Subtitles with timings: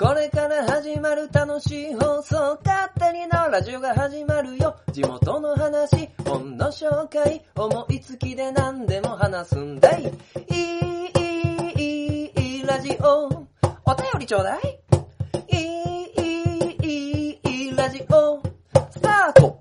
[0.00, 4.74] これから始まる楽しい放送、勝手にのラジオが始まるよ。
[4.92, 10.04] 地元の話、本の紹介、思いつきで何でも話すんだい。
[10.04, 10.08] い
[10.54, 13.26] い、いい、いい、ラジオ。
[13.26, 14.80] お便りちょうだい。
[15.52, 18.40] いい、いい、いい、ラジオ。
[18.90, 19.60] スタート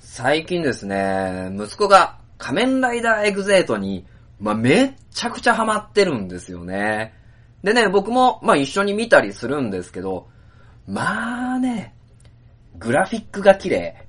[0.00, 4.04] 最近ですね、息子が仮面ライダーエグゼートに、
[4.40, 7.21] まあ、めっちゃくちゃハマってるんですよね。
[7.62, 10.28] でね、僕も、まあ一緒に見たりするんですけど、
[10.86, 11.94] まあね、
[12.78, 14.06] グラフィックが綺麗。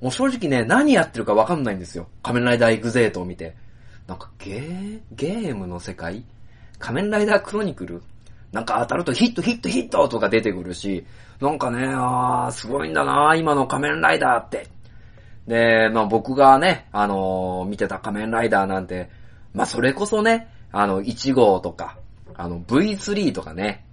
[0.00, 2.08] もう正直ね、何やってるかわかんないんですよ。
[2.22, 3.56] 仮面ライダーエグゼートを見て。
[4.06, 6.24] なんかゲー、ゲームの世界？
[6.78, 8.02] 仮面ライダークロニクル？
[8.52, 11.04] なんか当たるとヒットヒットヒットとか出てくるし、
[11.40, 14.66] なんかね、あー、すごいんだな今の仮面ライダーって。
[15.46, 19.10] で、まあ僕がね、あのー、見てた仮面ライダーなんて、
[19.52, 21.98] まあそれこそね、あの、1号とか、
[22.38, 23.84] あの、V3 とかね。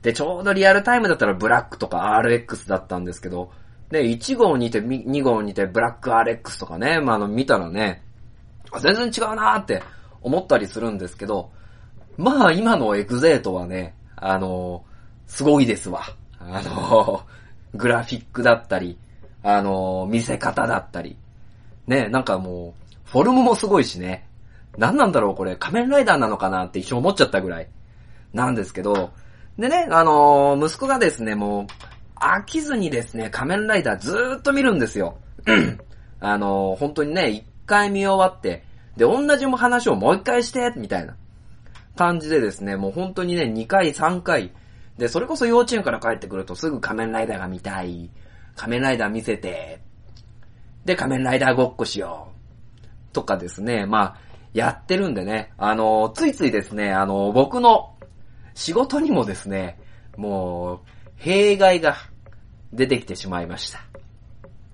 [0.00, 3.50] で、ちょうどリアルタイムだったらブラックとか RX だったんですけど、
[3.90, 8.02] で、1号にて、2号にてブラック RX とかね、まあ、あの、見たらね、
[8.80, 9.82] 全然違うなーって
[10.22, 11.50] 思ったりするんですけど、
[12.16, 14.84] まあ、今のエグゼートはね、あの
[15.26, 16.02] すごいですわ。
[16.38, 17.26] あの
[17.74, 18.98] グラフィックだったり、
[19.42, 21.16] あの見せ方だったり、
[21.86, 24.26] ね、なんかもう、フォルムもすごいしね。
[24.78, 27.68] 何なんだろうこれ、仮面ライダーなのかなって一瞬思っちゃったぐらい。
[28.32, 29.12] なんですけど、
[29.58, 31.66] でね、あのー、息子がですね、もう、
[32.18, 35.18] 飽きずにですね、仮面ライダーずーっと見るんですよ。
[36.20, 38.64] あのー、本当にね、一回見終わって、
[38.96, 41.16] で、同じ話をもう一回して、みたいな
[41.96, 44.52] 感じでですね、もう本当にね、2回、3回、
[44.98, 48.10] で、それこそ幼稚園から帰ってくるとすぐ仮面ライダーが見たい。
[48.56, 49.80] 仮面ライダー見せて。
[50.84, 52.28] で、仮面ライダーごっこしよ
[53.10, 53.12] う。
[53.12, 57.94] とかですね、まあ、やってるんでね、あの、ついついですね、あの、僕の
[58.54, 59.78] 仕事にもですね、
[60.16, 60.80] もう、
[61.16, 61.96] 弊害が
[62.72, 63.80] 出てきてしまいました。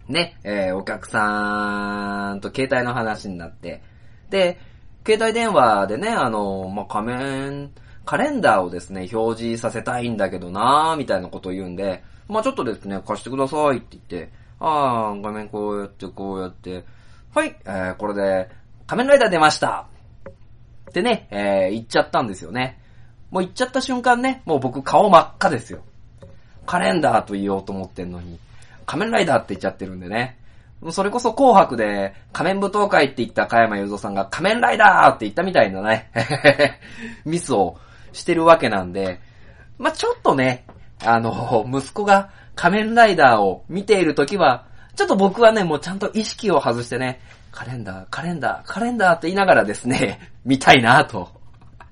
[0.09, 3.83] ね、えー、お客さんと携帯の話になって、
[4.31, 4.59] で、
[5.07, 7.71] 携帯電話でね、あの、まあ、仮面、
[8.05, 16.85] カレンダーをですね、表示させたいんだけどなーみたいなことを言うんで、まあ、ちょっとですね、貸してくださいって言って、あー、画面こうやってこうやって、
[17.35, 18.49] はい、えー、これで、
[18.89, 19.87] 仮面ライダー出ました
[20.89, 22.81] ってね、えー、言っちゃったんですよね。
[23.31, 25.81] もう言っちゃった瞬間ね、もう僕顔真っ赤ですよ。
[26.65, 28.39] カレンダーと言おうと思ってんのに、
[28.87, 30.39] 仮面ライダーって言っちゃってるんでね。
[30.91, 36.11] それこそ紅白で仮面舞踏会って言った加山雄三さんが仮面ライダーって言ったみたいなね、
[37.27, 37.77] ミスを
[38.15, 39.21] してるわけなんで、
[39.77, 40.65] まあ、ちょっとね、
[41.05, 44.65] あの、息子が仮面ライダーを見ているときは、
[44.97, 47.21] ちょっと僕はね、もうちゃんと意識を外してね、
[47.51, 51.31] カレンダー、カレンダー、カレンダーって言いながらですね、 見たいなと。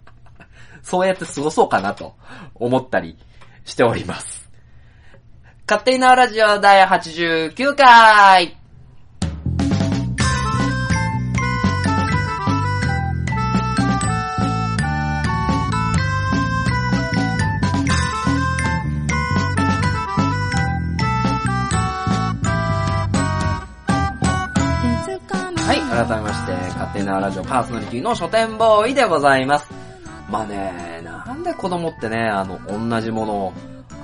[0.83, 2.15] そうやって過ごそうかなと
[2.55, 3.19] 思ったり
[3.65, 4.49] しております。
[5.69, 8.57] 勝手になラジオ第89回
[25.97, 29.73] 改めまして、勝手なラジオパーソナリティの書店ボーイでございます。
[30.29, 33.53] まあね、なんで子供ってね、あの、同じものを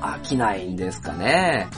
[0.01, 1.69] 飽きないんですかね。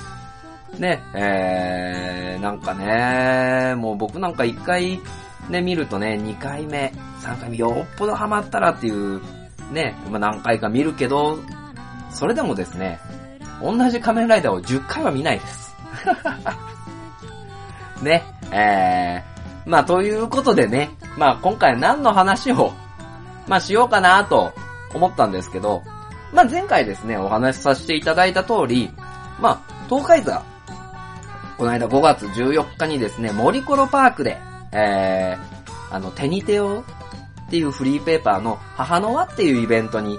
[0.78, 5.00] ね、えー、なんかね、もう僕なんか一回
[5.48, 9.20] ね、見るとね、二回目、三回目、よっぽどハマったらっていう、
[9.72, 11.40] ね、まあ、何回か見るけど、
[12.10, 13.00] それでもですね、
[13.60, 15.74] 同じ仮面ライダーを10回は見ないです。
[18.00, 19.33] ね、えー、
[19.66, 22.72] まあ、ということでね、まあ、今回何の話を、
[23.46, 24.52] まあ、しようかなと
[24.92, 25.82] 思ったんですけど、
[26.32, 28.90] まあ、前回ですね、お話しさせていただいた通り、
[29.40, 30.42] まあ、東海座、
[31.56, 34.38] この間5月14日にですね、森コロパークで、
[34.72, 36.84] えー、あの、手に手を
[37.46, 40.18] っていうフリーペーパーの母の輪っていうイベントに、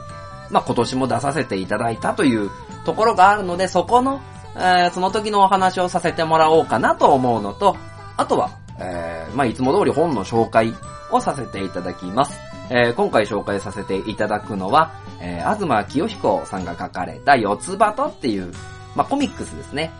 [0.49, 2.49] まあ、今年も出させていただいたという
[2.85, 4.21] ところがあるので、そこの、
[4.55, 7.75] えー、その時のお話をさせてもらおうかなと思うのと、
[8.15, 10.73] あとは、えー、まあ、いつも通り本の紹介
[11.11, 12.39] をさせていただきます。
[12.69, 18.51] えー、今回紹介させていただくのは、えー、東清彦さんが書かれた四つ葉とっていう、
[18.95, 19.91] まあ、コミックスですね。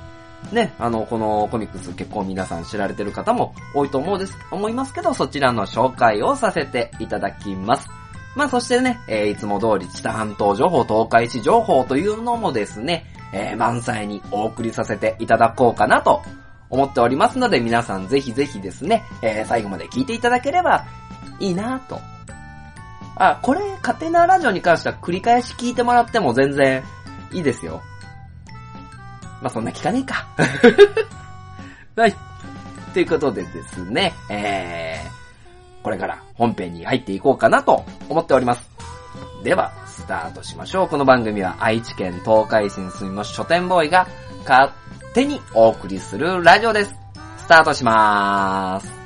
[0.51, 7.87] ね、あの、このコミックス結構皆さん知られてる方も多いと思うです、思いますけど、そちらの紹介をさせていただきます。
[8.35, 16.21] まあ、そしてね、えー、いつも通り北半島情報、東海市情報というのもですね、えー、満載にお送りさせていただこうかなと
[16.69, 20.85] 思っておりますので、皆さんぜひぜひですね、えー、最後まで聞いていただければ
[21.39, 21.99] いいなと。
[23.15, 26.83] あ、これ、勝手なラジオに関しては繰り返し聞いてもらっても全然
[27.31, 27.81] いいですよ。
[29.41, 30.27] まあ、そんな聞かねえか。
[31.95, 32.15] はい。
[32.93, 38.69] ということでですね、えー、これから本編に入っていこうかなと思っております。
[39.43, 40.87] では、スタートしましょう。
[40.87, 44.07] この番組は愛知県東海市に住みます書店ボーイが
[44.47, 44.71] 勝
[45.15, 46.93] 手にお送りするラジオです。
[47.37, 49.04] スタートしまーす。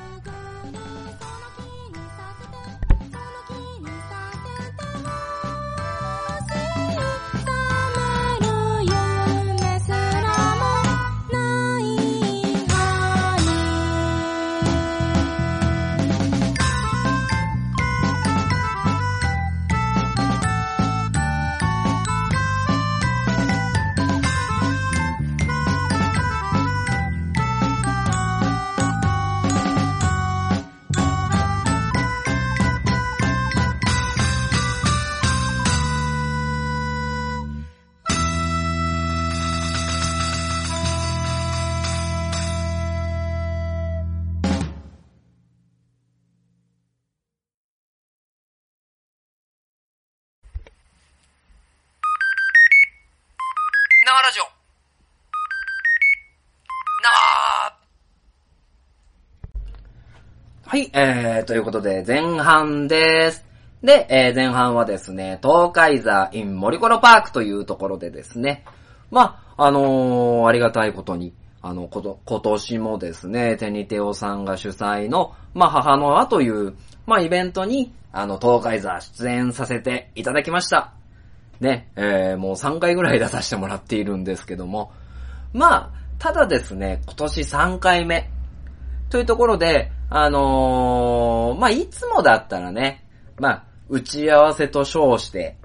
[60.69, 63.43] はい、えー、ということで、前半です。
[63.81, 68.65] で、えー、前半はですね、東海座 in 森コロパークというところでですね、
[69.09, 71.33] まあ、あのー、ありがたいことに、
[71.63, 76.75] あの、こと、今年もですね、テニテオさんが主催の、まあ、母の輪という、
[77.07, 80.93] まあ、イベントに、あの、東海座出演させていただきました。
[81.59, 84.91] ね、えー、もう3回ぐらい出させてもらっているんですけども、
[85.51, 88.29] まあ、ただですね、今年3回目、
[89.09, 93.05] というところで、あのー、まあ、いつもだったらね、
[93.37, 95.57] まあ、打ち合わせと称して、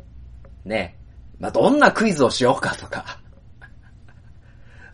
[0.64, 0.96] ね、
[1.38, 3.18] まあ、どんなクイズをしようかとか、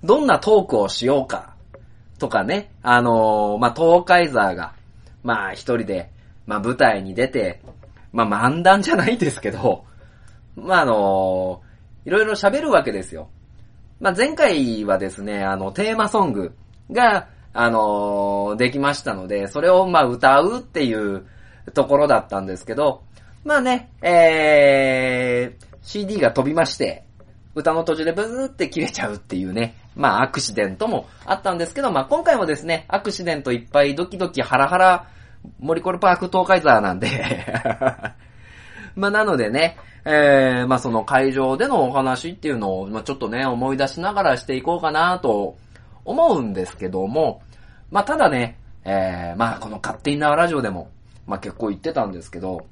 [0.05, 1.55] どんなトークをしようか、
[2.19, 4.75] とかね、あのー、まあ、東海ザーが、
[5.25, 6.11] まあ、一人で、
[6.47, 7.61] まあ、舞台に出て、
[8.13, 9.85] まあ、漫談じゃないですけど、
[10.57, 11.63] まあ、あの
[12.05, 13.31] いろいろ喋るわけですよ。
[14.01, 16.57] まあ、前回はですね、あの、テーマソング
[16.91, 21.27] が、あのできましたので、それを、まあ歌うっていう
[21.75, 23.03] ところだったんですけど、
[23.45, 27.05] まあね、えー、CD が飛びまして、
[27.55, 35.09] 歌の途中でブーって切れちゃうっていうね、まあアクシデントもあったんですけど、まあ今回もですね、アクシデントいっぱいドキドキハラハラ、
[35.59, 37.47] 森コルパーク東海ザーなんで
[38.95, 45.57] まあなのでね、えー、まあその会場でのお話っていうのを、まあちょっとね、思い出しながらしていこうかなと
[46.05, 47.43] 思うんですけども、
[47.91, 50.91] まあただね、えー、まあこの勝手に縄ラジオでも、
[51.27, 52.67] まあ結構言ってたんですけど、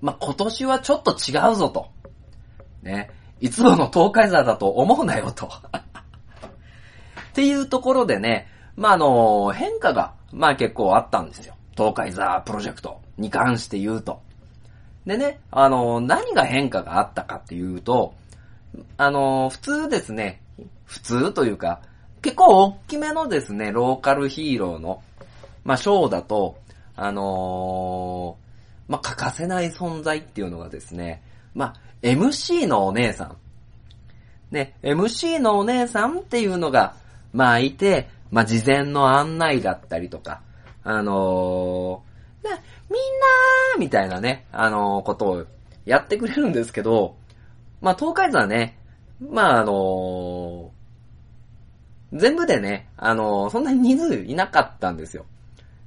[0.00, 1.88] まあ今年はちょっと違うぞと。
[2.82, 3.10] ね。
[3.40, 5.46] いつもの東海座だと思うなよと。
[5.46, 5.50] っ
[7.34, 11.54] ていうところでね、まああの、変化が、まあ結構あったんですよ。
[11.76, 14.20] 東海座プロジェクトに関して言うと。
[15.06, 18.14] でね、あの、何が変化があったかっていうと、
[18.96, 20.42] あの、普通ですね、
[20.84, 21.80] 普通というか、
[22.22, 25.02] 結構大きめのですね、ローカルヒーローの、
[25.64, 26.58] まあ、ショーだと、
[26.96, 31.22] あのー、まあ、欠かせない存在っていうのがですね、
[31.54, 33.36] まあ、MC のお姉さん。
[34.50, 36.96] ね、MC のお姉さんっていうのが、
[37.32, 40.40] まあ、いて、まあ、事前の案内だったりとか、
[40.82, 45.46] あのー、ね、みんなーみたいなね、あのー、ことを
[45.84, 47.16] やってくれるんですけど、
[47.80, 48.78] まあ、東海座はね、
[49.20, 50.72] まあ、あの、
[52.12, 55.26] 全部でね、あの、そんなに人数いなかったんですよ。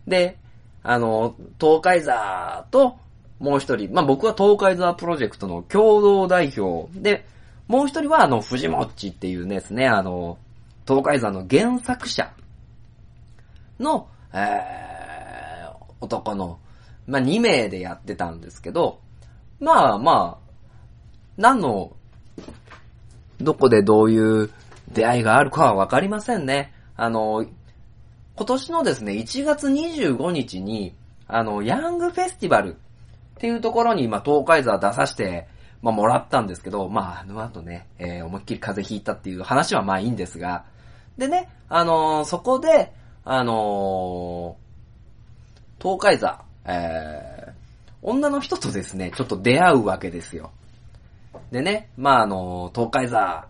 [0.08, 0.38] で、
[0.84, 2.98] あの東海座と、
[3.40, 7.26] もう一人、まあ、僕は東海座プロジェクトの共同代表で、
[7.68, 10.38] もう一人はあの、藤もっちっていうですね、あの、
[10.88, 12.32] 東海座の原作者
[13.80, 16.60] の、えー、男の、
[17.08, 19.00] まあ、2名でやってたんですけど、
[19.60, 20.52] まあまあ、
[21.38, 21.94] 何の、
[23.40, 24.52] どこでどういう
[24.94, 26.74] 出会いがあるかはわかりませんね。
[26.96, 27.46] あの、
[28.36, 30.96] 今年のですね、1月25日に、
[31.28, 32.78] あの、ヤングフェスティバルっ
[33.36, 35.48] ていうところに、まあ、東海座出させて、
[35.82, 40.66] まあ、もらったんですけど、まあ、あの後ね、えー、思いっきり風邪ひいたっていう話はまあいいんですが、
[41.18, 42.94] でね、あのー、そこで、
[43.24, 47.52] あのー、東海座、えー、
[48.04, 50.52] 女の人とですね、ちょっと出会うわけですよ。
[51.52, 53.48] でね、まああの、東海座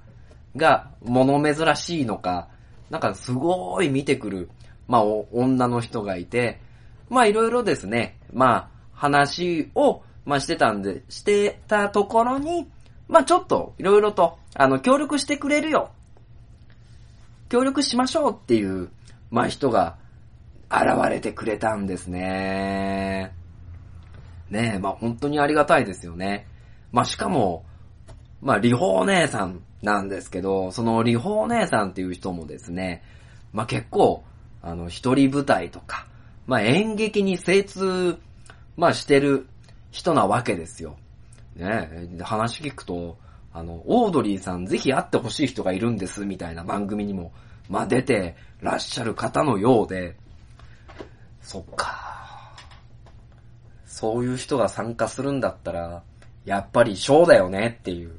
[0.56, 2.50] が物珍しいのか、
[2.90, 4.50] なんかすごい見てくる、
[4.88, 6.60] まあ女の人がいて、
[7.10, 12.70] まあいろいろですね、まあ話を、まあしてたんで、してたところに、
[13.08, 15.92] まあちょっと、いろいろと、あの、協力してくれるよ。
[17.50, 18.90] 協力しましょうっていう、
[19.30, 19.98] まあ人が
[20.70, 23.34] 現れてくれたんですね。
[24.50, 26.48] ねえ、まあ本当にありがたいですよね。
[26.92, 27.66] まあしかも、
[28.42, 33.04] まあ、リホお姉さんなんですけど、そのリホお姉さんっていう人もですね、
[33.52, 34.24] まあ結構、
[34.62, 36.06] あの、一人舞台とか、
[36.46, 38.20] まあ演劇に精通、
[38.78, 39.48] まあしてる
[39.92, 40.98] 人なわけですよ。
[41.56, 43.18] ね話聞くと、
[43.54, 47.32] あの、オードリーさんぜひ会ってほしい人がいるんです、みたいな番組にも、
[47.70, 50.16] まあ出てらっしゃる方のようで、
[51.42, 52.12] そっか。
[53.86, 56.04] そういう人が参加するんだったら、
[56.46, 58.12] やっぱりショーだよねっていう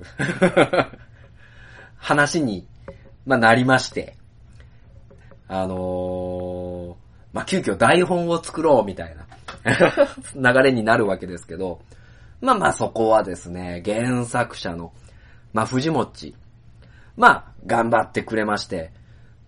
[2.02, 2.66] 話に、
[3.24, 4.16] まあ、なりまして、
[5.46, 6.94] あのー、
[7.32, 9.24] まあ、急遽台本を作ろうみたいな
[10.52, 11.80] 流れになるわけですけど、
[12.40, 14.92] まあまそこはですね、原作者の、
[15.52, 16.34] まあ藤もっち、
[17.16, 18.90] まあ頑張ってくれまして、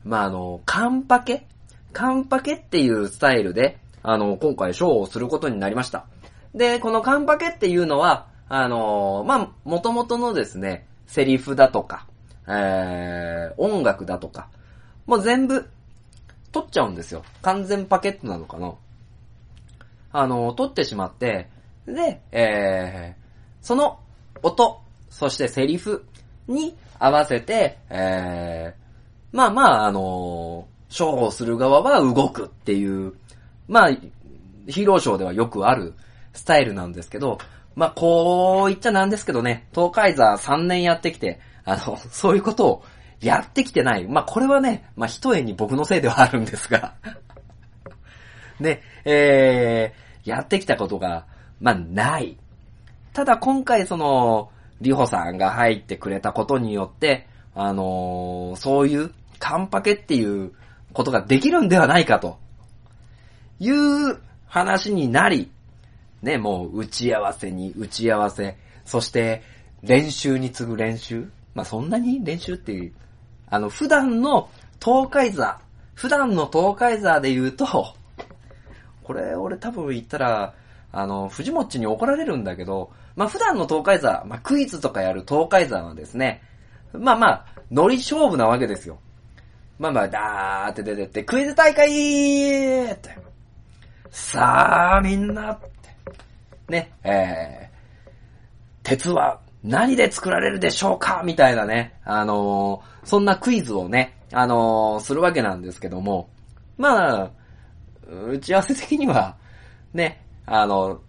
[0.04, 1.46] まああの、カンパケ？
[1.92, 6.06] カンパケっていうスタイルで、あの、今回ショーをすることになりました。
[6.54, 12.06] で、このカンパケっていうのは、あのー、まあ、元々のですね、セリフだとか、
[12.46, 14.48] えー、音楽だとか、
[15.06, 15.68] もう全部、
[16.52, 17.24] 取っちゃうんですよ。
[17.42, 18.74] 完全パケットなのかな。
[20.12, 21.48] あのー、取ってしまって、
[21.86, 23.98] で、えー、その
[24.42, 26.04] 音、そしてセリフ
[26.46, 33.14] に合わせて、えー、まあまあ、あのー、ショーをする側は動くっていう、
[33.66, 33.90] まあ、
[34.68, 35.94] ヒーローショーではよくある
[36.32, 37.38] スタイルなんですけど、
[37.74, 42.84] まあ、こう言っちゃなんですけどね、東海座3年やってきて、あの、そういうことを
[43.20, 44.06] やってきてない。
[44.06, 46.94] まあ、これはね、まあ、一重に僕のせいではあるんですが
[48.60, 51.26] ね、えー、やってきたことが、
[51.60, 52.36] まあ、ない。
[53.12, 60.52] ただ今回その、リホさんが入ってくれたことによって、あのー、そういうカンパケっていう
[60.92, 62.38] ことができるんではないかと、
[63.60, 65.50] いう話になり、
[66.22, 69.42] ね、もう打ち合わせに打ち合わせ、そして
[69.82, 72.92] 練習に次ぐ練習まあ、そんなに練習っていう、
[73.48, 74.50] あの、普段の
[74.84, 75.60] 東海座、
[75.94, 77.66] 普段の東海座で言うと、
[79.02, 80.54] これ俺多分言ったら、
[80.92, 86.42] あの、藤もっちに怒られるんだけど、まあ、普段の東海座、まあ、クイズとかやる東海座はですね、
[86.92, 88.98] まあまあ、ノリ勝負なわけですよ。
[89.78, 93.16] まあまあ、ダーって出てって、クイズ大会って。
[94.10, 95.58] さあ、みんな、
[96.68, 98.08] ね、えー、
[98.84, 101.22] 鉄は何で作られるでしょうか？
[101.24, 106.28] みたいなね、あのー、そんなクイズをね、あのー、するわけなんですけども、
[106.76, 107.30] まあ、
[108.28, 109.36] 打ち合わせ的には、
[109.94, 111.00] ね、あの、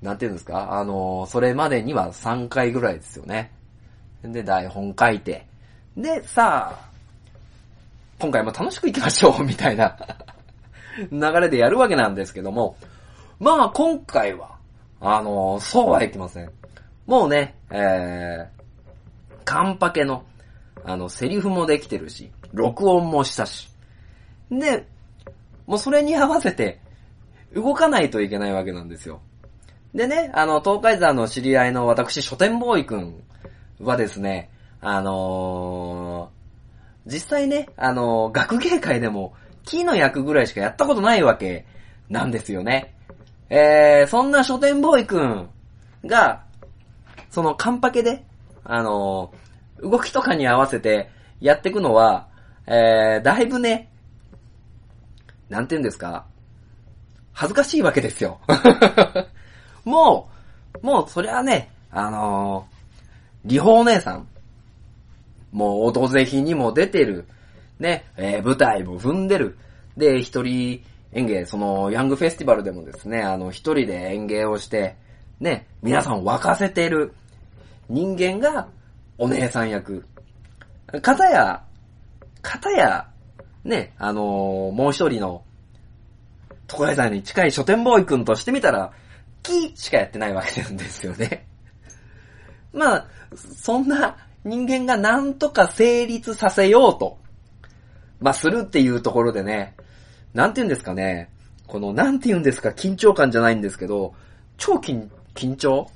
[0.00, 3.52] なんていうんですか、あの、それまでには3回ぐらいですよね。
[4.22, 5.46] で、台本書いて、
[5.96, 6.90] で、さあ、
[8.18, 9.98] 今回も楽しく行きましょう、みたいな。
[11.10, 12.76] 流れでやるわけなんですけども、
[13.38, 14.56] まあ今回は、
[15.00, 16.50] あの、そうはいきません。
[17.10, 20.22] もうね、えー、カンパケの、
[20.84, 23.68] あの、セリフもできてるし、録音もしたし。
[24.48, 24.86] で、
[25.66, 26.78] もうそれに合わせて、
[27.52, 29.22] 動かないといけないわけなんですよ。
[29.92, 33.24] でね、あの、東海山の知り合いの私、書店ボーイくん
[33.80, 34.48] はですね、
[34.80, 41.66] あのー、実際ね、あのー、学芸会でも、木の役ぐらいしかやったことないわけ
[42.08, 42.94] なんですよね。
[43.48, 45.48] えー、そんな書店ボーイくん
[46.06, 46.48] が、
[47.30, 48.24] そのカンパケで、
[48.64, 51.10] あのー、動きとかに合わせて
[51.40, 52.28] やっていくのは、
[52.66, 53.90] えー、だいぶね、
[55.48, 56.26] なんて言うんですか、
[57.32, 58.40] 恥ずかしいわけですよ。
[59.84, 60.28] も
[60.82, 64.28] う、もうそりゃね、あのー、リホお姉さん、
[65.52, 67.26] もう、音ぜひにも出てる、
[67.78, 69.58] ね、えー、舞台も踏んでる。
[69.96, 70.82] で、一人
[71.12, 74.96] 演芸、その、ヤングフェスティバルでもですね、あの、一人で演芸をして、
[75.40, 77.14] ね、皆さんを沸かせてる
[77.90, 78.68] 人間が
[79.18, 80.06] お姉さん役。
[81.02, 81.62] かたや、
[82.40, 83.08] かたや、
[83.64, 85.42] ね、あのー、もう一人の、
[86.72, 88.92] 床屋さんに近い書店ボーイ君としてみたら、
[89.42, 91.46] キしかやってないわけなんですよね。
[92.72, 97.18] まあ、そんな人間がなんとか成立させようと、
[98.20, 99.74] まあ、するっていうところでね、
[100.32, 101.28] なんて言うんですかね、
[101.66, 104.14] この、なんて言うんですか、緊張感じゃないんですけど、
[104.58, 105.90] 超緊、緊張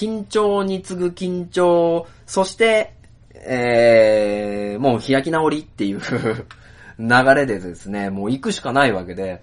[0.00, 2.94] 緊張に次ぐ緊張、そして、
[3.34, 6.00] えー、もう開き直りっていう
[6.98, 9.42] 流れでですね、もう行くしかないわけで、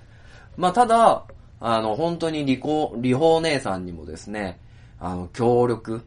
[0.56, 1.26] まあ、ただ、
[1.60, 4.60] あの、本当にリコ、リホ姉さんにもですね、
[5.00, 6.02] あの、協力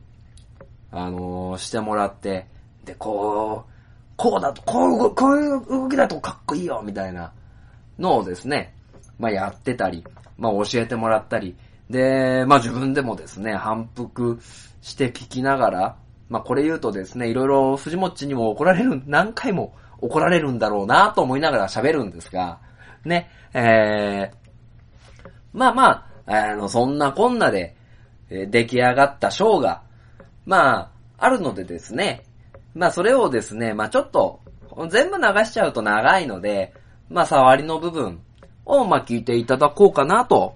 [0.91, 2.47] あのーしてもらって、
[2.85, 3.73] で、こう、
[4.17, 7.33] こうだと、こうこういう動きだとかっこいいよみたいな
[8.01, 8.75] のをですね、
[9.19, 10.05] まあやってたり、
[10.37, 11.57] まあ教えてもらったり、
[11.91, 14.39] で、まあ自分でもですね、反復
[14.81, 15.97] して聞きながら、
[16.29, 22.61] まあこれ言うとですね、いろいろ藤もっちにも怒られる、何回も怒られるんだろうなと思いながら喋るんですが、
[23.05, 25.91] ね、えー、まあま
[26.27, 27.77] あ、あの、そんなこんなで、
[28.31, 29.83] え出来上がったショーが、
[30.47, 32.25] まあ、あるのでですね、
[32.73, 34.41] まあそれをですね、まあちょっと、
[34.89, 36.73] 全部流しちゃうと長いので、
[37.09, 38.21] まあ触りの部分
[38.65, 40.55] を、まあ聞いていただこうかなと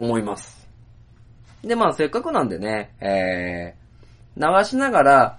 [0.00, 0.61] 思います。
[1.62, 5.38] で、まあせっかくなんでね、えー、流しながら、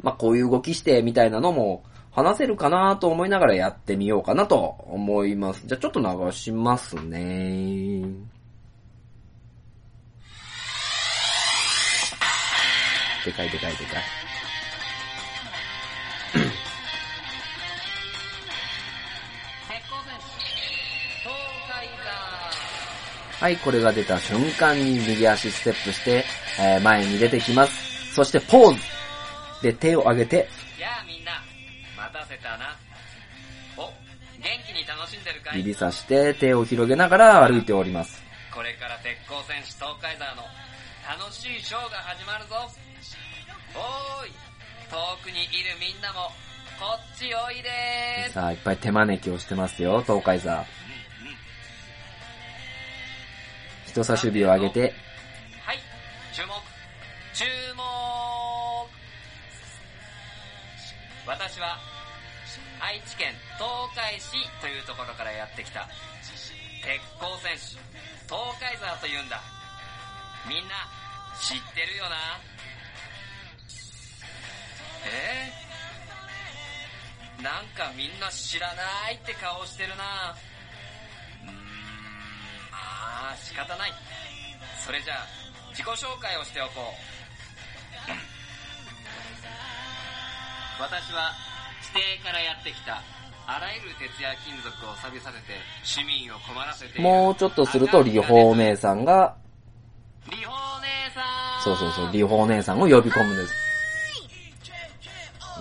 [0.00, 4.56] まあこういう動きしてみたいなのも話せるかなと思いながらやってみようかなと
[4.88, 5.66] 思います。
[5.66, 8.02] じゃちょっと流しますね。
[13.24, 14.27] でかいでかいでかい。
[23.40, 26.24] はい、これが出た瞬間に右足ステップして、
[26.58, 28.12] えー前に出てきます。
[28.12, 28.80] そしてポーズ
[29.62, 31.40] で手を上げて、やあみんな、
[31.96, 32.76] 待たせたな。
[33.76, 33.92] お、元
[34.66, 35.58] 気に楽しんでるかい？
[35.58, 38.20] 指さして手を広げながら歩いております。
[38.52, 40.42] これから鉄鋼戦士東海沢の
[41.06, 42.56] 楽しいショーが始まるぞ。
[43.76, 44.32] おーい、
[44.90, 46.26] 遠くにいるみんなも、
[46.80, 50.64] こっちおいでーさあ、いっぱい手招きをしてますよ、東海座。
[53.98, 54.80] 人差し指を上げて、
[55.66, 55.78] はい、
[56.32, 56.52] 注目、
[57.34, 57.82] 注目。
[61.26, 61.78] 私は、
[62.80, 65.88] 愛知県東海市というところからやってきた、
[66.86, 67.76] 鉄鋼戦士、
[68.30, 69.42] 東海沢というんだ。
[70.48, 70.86] みんな、
[71.42, 72.16] 知ってるよな。
[75.10, 80.36] えー、なんかみんな知らないって顔してるな。
[83.58, 83.92] 方ない。
[84.86, 85.26] それじゃあ、
[85.70, 87.08] 自己紹介をしておこう。
[90.80, 91.34] 私は、
[91.82, 93.02] 地底からやってきた、
[93.46, 97.02] あらゆる鉄や金属を錆びさせて、市民を困らせている。
[97.02, 99.34] もうちょっとすると、リホー姉さんが、
[100.30, 101.20] リホー姉さ
[101.60, 103.54] んそうそうそう、リホー姉さんを呼び込むんです。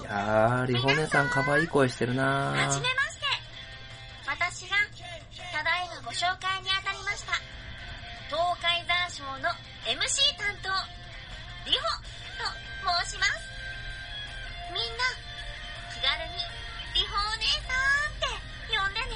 [0.02, 3.07] いやー、リホー姉さん可愛い声してるなはじめま
[9.88, 9.96] MC
[10.38, 10.70] 担当、
[11.64, 11.80] リホ
[12.38, 12.44] と
[13.06, 13.32] 申します。
[14.74, 15.04] みんな、
[15.96, 16.36] 気軽に、
[16.94, 19.16] リホお姉さんって呼んでね。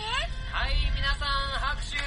[0.49, 1.27] はい、皆さん、
[1.59, 1.97] 拍手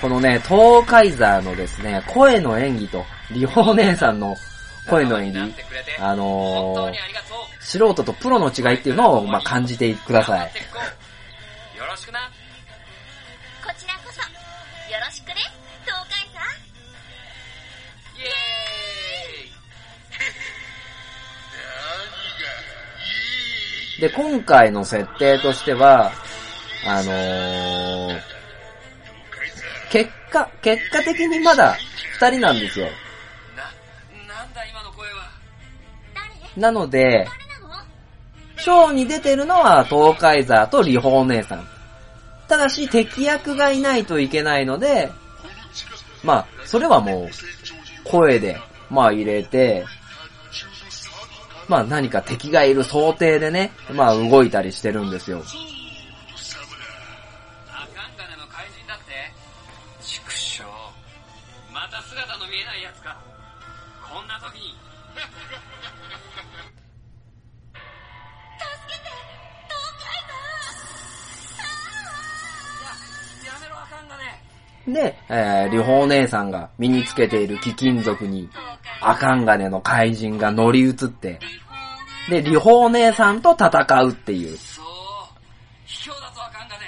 [0.00, 4.34] このね、東海座のですね、声の演技と、リホー姉さんの
[4.88, 7.62] 声の演技なって、くれてあ本のー当に、ありがとう。
[7.62, 10.40] 素人とプロの違いっていうのを、まあ、感じてください
[11.76, 12.30] よろしくな。
[24.00, 26.12] で、今回の設定としては、
[26.86, 28.20] あのー、
[29.90, 31.76] 結果、結果的にまだ
[32.20, 32.86] 二人なんですよ。
[33.56, 33.62] な、
[34.34, 35.30] なんだ今の声は。
[36.14, 36.28] 誰
[36.60, 36.86] なの？
[36.88, 37.26] で、
[38.58, 41.66] ショーに出てるのは東海座とリホー姉さん。
[42.48, 45.10] ただし敵役がいないといけないので、
[46.22, 47.30] まあ、それはもう、
[48.04, 49.84] 声で、まあ入れて、
[51.68, 55.42] まあ何か敵がいる想定でね、まあ動いたりしてるんですよ。
[61.72, 63.16] また姿の見えない奴か。
[64.02, 64.74] こんな時に。
[68.58, 69.10] 助けて
[69.68, 70.08] 東海
[73.46, 74.22] や、やめろアカンガネ。
[74.88, 78.48] で、えー、リホー姉さんが身につけている貴金属に、
[79.00, 81.40] アカンガネの怪人が乗り移って、
[82.28, 83.68] で、リホー姉さんと戦
[84.02, 84.56] うっていう。
[84.56, 84.84] そう。
[85.84, 86.84] 卑怯だぞアカンガネ。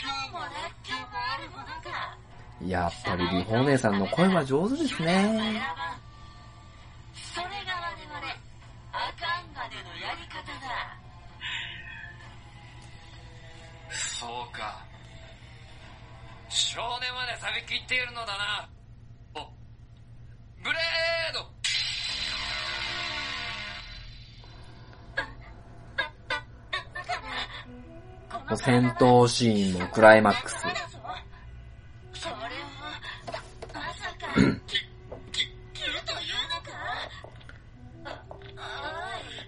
[0.00, 0.50] 今日もらっ
[0.82, 2.18] きょうがあるものか。
[2.66, 5.62] やっぱりリホー姉さんの声は上手ですね。
[7.34, 8.26] それが我々、
[8.92, 10.98] アカンガネのやり方だ。
[13.90, 14.82] そうか。
[16.48, 18.68] 少年まで錆びきっているのだな。
[20.64, 21.32] お、ブレー
[28.48, 30.56] ド戦闘シーンもクライマックス。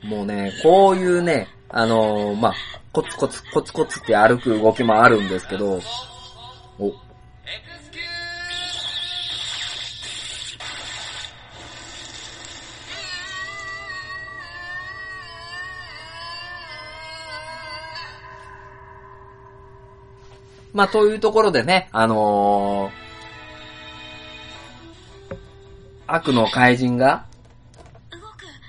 [0.05, 2.55] もうね、こういうね、あのーまあ、
[2.92, 5.81] コツコツコツコツって歩く動きもあるんですけど、
[6.79, 6.92] お、
[20.76, 23.06] まあ、というところでね、あのー
[26.06, 27.24] 悪の怪人が。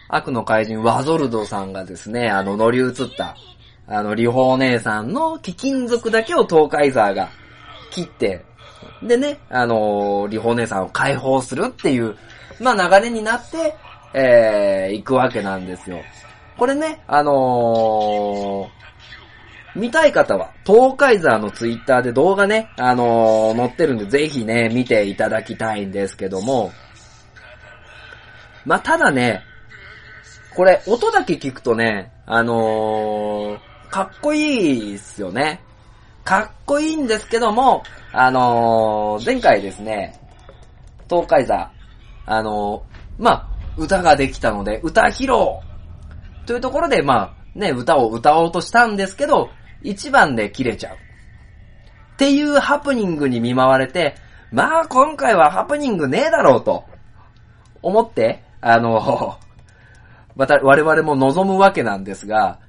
[0.08, 3.36] 悪の怪人ワゾルドさんがですね、あの乗り移った、
[3.88, 7.30] あの、リホー姉さんの貴金属だけを東海ザーが
[7.92, 8.46] 切って、
[9.04, 12.16] でね、あのーリホー姉さんを解放するっていう、
[12.62, 13.76] まあ流れになって、
[14.14, 16.00] えー、行くわけなんですよ。
[16.58, 18.77] これね、あのー
[19.78, 26.72] 見たい方は、東海ザーのツイッターで動画ね、あのー載ってるんで、ぜひね、見ていただきたいんですけども、
[28.66, 29.44] まあ、ただね、
[30.56, 33.60] これ、音だけ聞くとね、あのー
[33.90, 35.62] かっこいいっすよね。
[36.26, 40.20] かっこいいんですけども、あのー前回ですね、
[41.08, 41.72] 東海座、
[42.26, 45.62] あのーまあ、歌ができたので、歌披露
[46.48, 50.96] というところで、まあ、ね、歌を歌おうとしたんですけど、一番で切れちゃう。
[50.96, 54.16] っていうハプニングに見舞われて、
[54.52, 56.86] まあ、今回はハプニングねえだろうと、
[57.82, 59.38] 思って、あの、
[60.36, 62.60] また我々も望むわけなんですが、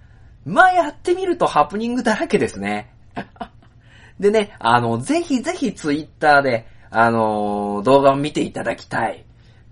[0.45, 2.91] まあやってみるとハプニングだらけですね。
[4.19, 9.25] でね、あの、ぜひぜひツイッターで、あの、動画を見ていただきたい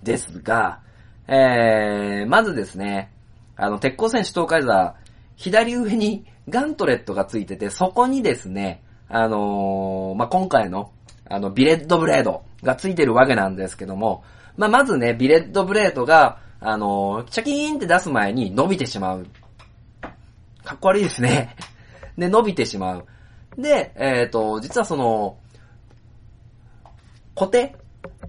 [0.03, 0.81] ですが、
[1.27, 3.11] えー、まずですね、
[3.57, 4.95] あの、鉄鋼戦士東海座、
[5.37, 10.93] 左上にガントレットがついてて、そこにですね、あのまあ、今回の、
[11.29, 14.25] あの、ビレッドブレードがついてるわけなんですけども、
[14.57, 19.27] まあ、まずね、ビレッドブレードが、あのー、チャキーンって出す前に伸びてしまう。
[20.65, 21.55] かっこ悪いですね。
[22.17, 23.07] で、伸びてしまう。
[23.59, 25.37] で、えっ、と、実はその、
[27.35, 27.77] 固定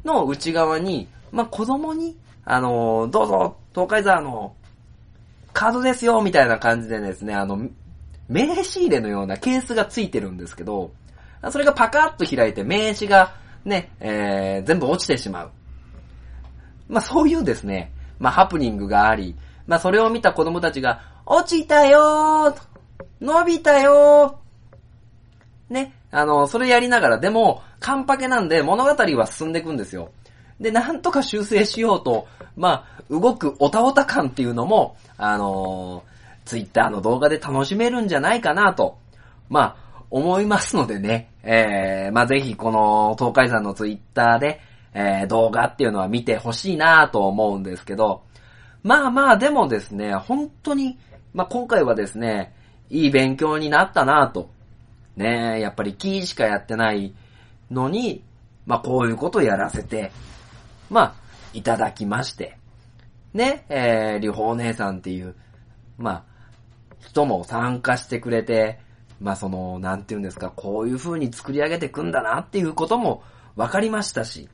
[0.04, 4.56] の内側に、まあ、子供に、あのー、どうぞ、東海沢の
[5.54, 7.68] カードですよ、みたいな感じでですね、あの、
[8.30, 10.92] 名刺入れのようなケースがついてるんですけど、
[11.52, 15.52] それがパカッと開いて名刺がね、えー、全部落ちてしまう。
[16.90, 19.36] まあそういうですね、まあハプニングがあり、
[19.66, 22.62] まあそれを見た子供たちが、落ちたよー
[23.20, 30.12] 伸びたよーね、あの、それやりながら、でも、カンパケなんで物語は進んでいくんですよ。
[30.60, 36.17] で、なんとか修正しようと、まあ、動くオタオタ感っていうのも、あのー、
[36.48, 38.98] ツイッターの動画で楽しめるんじゃないかなと、
[39.50, 44.62] まあ、思いますのでね、えー、まあぜひこの東海山のツイッターで、
[44.94, 48.24] えー、動画っていうのは見てほしいなと思うんですけど、
[48.84, 50.98] まあまあでもですね、本当に、
[51.34, 52.56] まあ今回はですね、
[52.90, 54.50] いい勉強になったなと。
[55.18, 57.14] ねやっぱりキーしかやってない
[57.70, 58.24] のに、
[58.66, 60.12] まあこういうことやらせて、
[60.90, 61.16] まあ、
[61.54, 62.58] いただきまして。
[63.34, 65.36] ね、えー、りほう姉さんっていう、
[65.98, 66.24] まあ、
[67.08, 68.80] 人も参加してくれて、
[69.22, 73.24] まあその、なんて言うんですか、こういう風に作り上げていくんだなっていうことも
[73.56, 74.50] 分かりましたし。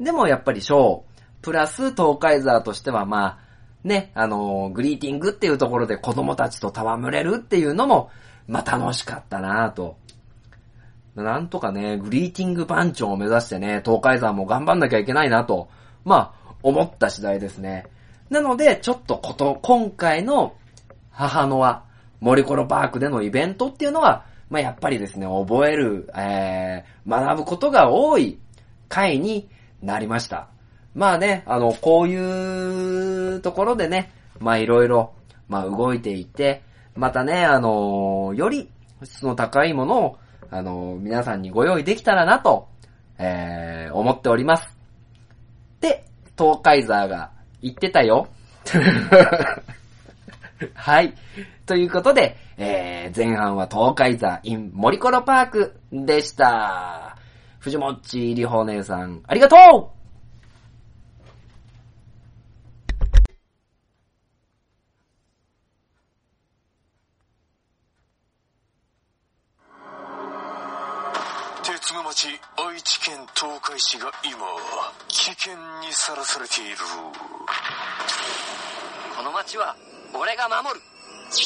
[0.00, 1.02] でもやっぱりショー、
[1.42, 3.38] プラス東海ザーとしてはまあ、
[3.84, 8.10] ね、あのーグリーティングっていうところで子供たちと戯れるっていうのも、
[8.48, 9.96] まあ楽しかったなぁと。
[11.14, 15.68] なんとかね、グリーティング番長を目指してね、東海山も頑張んなきゃいけないなと、
[16.04, 17.86] まあ、思った次第ですね。
[18.30, 20.54] なので、ちょっとこと、今回の
[21.10, 21.84] 母の輪、
[22.20, 28.38] 森コロパークでのイベントっていうのは、まあやっぱりですね、覚える、えー、学ぶことが多い
[28.88, 29.48] 回に
[29.82, 30.48] なりました。
[30.94, 35.12] まあね、あの、こういうところでね、まあいろいろ、
[35.48, 36.62] まあ動いていて、
[36.94, 38.68] またね、あのより
[39.04, 40.18] 質の高いものを、
[40.50, 42.68] あの皆さんにご用意できたらなと、
[43.18, 44.76] えー、思っております。
[45.80, 46.04] で、
[46.36, 47.30] 東海ザーが
[47.62, 48.28] 言ってたよ。
[50.74, 51.14] はい。
[51.70, 57.16] ということで、えー、前半は東海座 in 森コロパークでした。
[57.60, 59.90] 藤もっちりほ姉さん、ありがとう！
[71.62, 74.34] 鉄の町愛知県東海市が今
[75.06, 76.76] 危険にさらされている。
[79.16, 79.76] この街は
[80.12, 80.89] 俺が守る
[81.30, 81.38] フ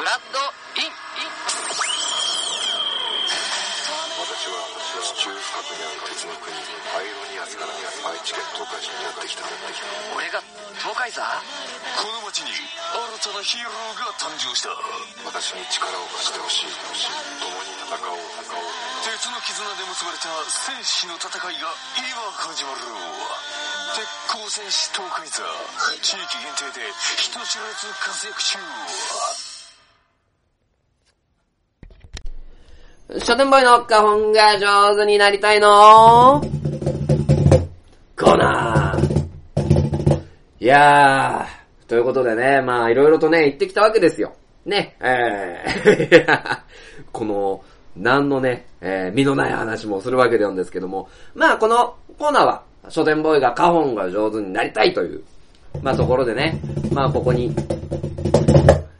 [0.00, 0.40] ラッド
[0.80, 1.28] インイン
[4.16, 4.64] 私は
[5.04, 6.56] 地中深くにある鉄の国
[6.88, 9.44] パイロニアスから愛知県東海市にやってきた
[10.16, 10.40] 俺が
[10.80, 11.20] 東海座
[12.00, 14.72] この町に新たなヒーローが誕生した
[15.20, 16.72] 私に力を貸してほしい
[17.44, 18.72] 共に戦おう戦おう
[19.04, 22.08] 鉄の絆で結ばれた戦士の戦いが今
[22.40, 22.88] 始まる
[23.94, 25.42] 鉄鋼戦士東海座
[26.00, 26.86] 地域限定で
[27.18, 28.58] 人知れず活躍中。
[33.26, 36.40] 書店ボーイの花本が上手になりたいの？
[38.18, 40.22] コーナー。
[40.58, 44.32] いやー、ということでね、まあいろいろとね、言ってきたわけですよ。
[44.64, 46.60] ね、えー、
[47.12, 47.62] この、
[47.94, 55.22] 何のね、えー、身のない話もするわけなんですけども、まあこのコーナーは、書店ボーイが花本が上手になりたいという、
[55.82, 56.60] まあところでね、
[56.92, 57.54] まあここに、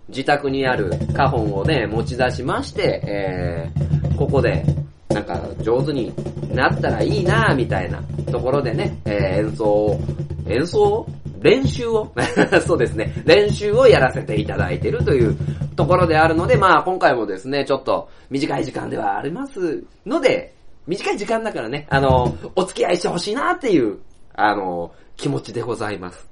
[0.08, 4.64] 自宅にある花本をね、持ち出しまして、えー、ここで、
[5.08, 6.12] なんか上手に
[6.54, 10.00] なったらいいなみたいなところでね、えー演奏を、
[10.46, 11.06] 演奏
[11.42, 12.12] 練習を？
[12.66, 15.36] そうですね、練習をやらせていただいてるという
[15.76, 20.54] ところであるので、まあ今回もですね、ちょっと短い時間ではありますので、
[20.86, 24.00] 短い時間だからね、あの、お付き合いしてほしいなっていう、
[24.34, 26.28] あの、気持ちでございます。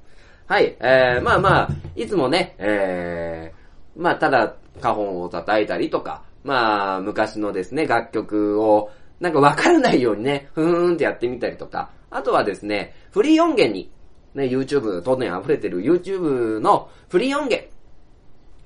[0.46, 13.92] はい、えー、まあまあ、いつもね、えー、まあただ、花本を叩いたりとか、まあ、昔のですね、楽曲を、なんかわからないようにね、ふーんってやってみたりとか、あとはですね、フリー音源に、
[14.34, 17.68] ね、YouTube、当然溢れてる YouTube のフリー音源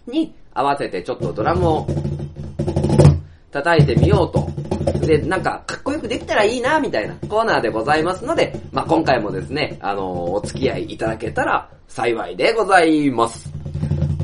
[0.07, 1.87] に合わせてちょっとドラムを
[3.55, 4.49] 叩いてみようと。
[5.07, 13.53] で、なんか、かっこよくできたらいいな、みたいなコーナーでございますので、まあ、今回もですね、あのお付き合いいただけたら幸いでございます。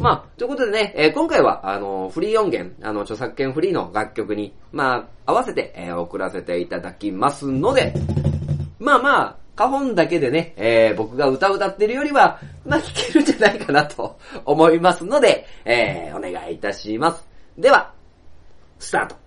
[0.00, 7.94] まあ、ということでね、えー今回は、あのフリー音源、あの、著作権フリーの楽曲に、まあ、合わせて、え送らせていただきますので、
[8.80, 17.24] まあまあ、花本だけでね、えー僕が歌歌ってるよりは、まあ、弾けるんじゃないかなと思いますので、えーお願いいたします。
[17.56, 17.92] では、
[18.80, 19.19] スタート。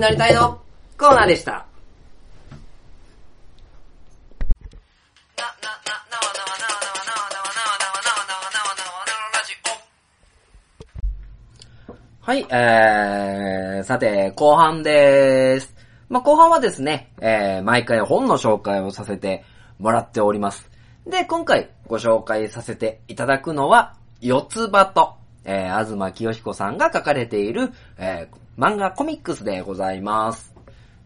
[0.00, 0.58] になりたいの
[0.98, 1.66] コーナーでした。
[12.22, 15.74] はい、えー、さて、後半でーす。
[16.08, 19.44] まあ、後半はですね、えー、毎回本の紹介をさせて
[19.78, 20.70] もらっております。
[21.06, 30.54] で、今回ご紹介させていただくのは、四つ葉と、えー、東清彦さんが書かれている、えー、漫画コミックスでございます。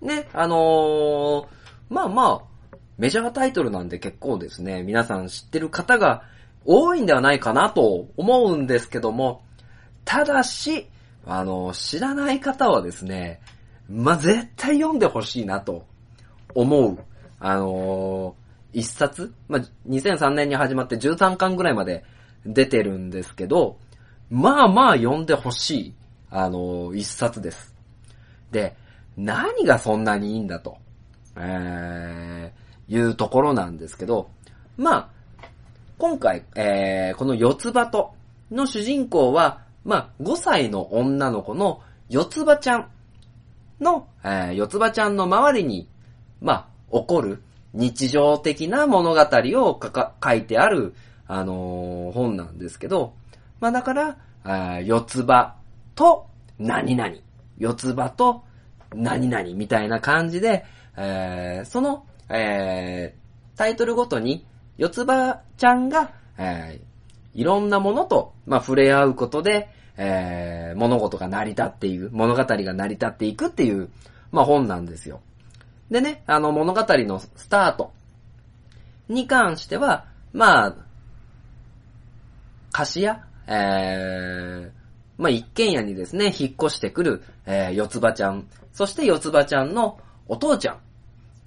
[0.01, 1.47] ね、あのー、
[1.89, 6.23] まあまあ、メジャータイトルなんで結構ですね、皆さん知ってる方が
[6.65, 9.43] 多いんではないかなと思うんですけども、
[10.05, 10.89] ただし、
[11.27, 13.41] あの、知らない方はですね、
[13.89, 15.87] まあ、絶対読んでほしいなと
[16.55, 16.99] 思う。
[17.41, 22.05] あのー一冊まあ、2003年に始まって13巻ぐらいまで
[22.45, 23.79] 出てるんですけど、
[24.31, 25.95] まあまあ読んでほしい、
[26.37, 27.73] あの一冊です。
[28.51, 28.75] で、
[29.17, 30.79] 何がそんなにいいんだと、
[31.37, 34.31] えー、いうところなんですけど、
[34.77, 35.09] まあ、
[35.97, 38.15] 今回、えー、この四つ葉と
[38.51, 42.91] の主人公は、まあ、5歳の女の子の四つ葉ちゃん
[43.81, 45.89] の、えー、四つ葉ちゃんの周りに、
[46.41, 47.45] まあ、起こる
[47.75, 50.95] 日常的な物語をかか書いてある、
[51.29, 53.15] あのー本なんですけど、
[53.61, 55.55] まあだから、あ四つ葉
[55.95, 56.27] と
[56.59, 57.15] 何々、
[57.59, 58.45] 四つ葉と
[58.95, 60.65] 何々みたいな感じで、
[60.97, 63.25] えーその、えー
[63.57, 64.45] タイトルごとに、
[64.79, 66.95] 四つ葉ちゃんが、えー
[67.39, 73.89] いろんなものと、まあ、触れ合うことで、えー物事が成り立っていく、物語が成り立っていくっていう、
[74.33, 75.21] まあ、本なんですよ。
[75.91, 77.93] でね、あの物語のスタート
[79.09, 80.77] に関しては、まあ、
[82.73, 84.71] 貸し屋えー、
[85.17, 90.79] まあ、一軒家にですね、引っ越してくる、えー、四つ葉ちゃん、そして四つ葉ちゃんのお父ちゃん